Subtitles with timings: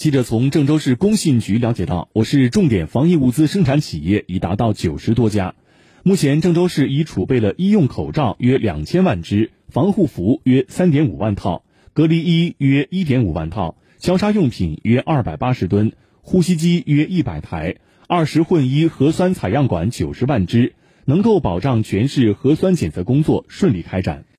[0.00, 5.54] 记者从郑州市工信局了解到我市重点防疫物资生产企业已达到九十多家。
[6.04, 15.92] 目前郑州市已储备了医用口罩约两千万只防护服约三点五万套隔离衣约一点五万套消杀用品约二百八十吨
[16.22, 17.76] 呼吸机约一百台
[18.08, 20.72] 二十混一核酸采样管九十万只
[21.04, 24.24] 能够保障全市核酸检测工作顺利开展。